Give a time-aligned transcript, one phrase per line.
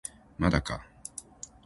[0.39, 0.83] まだか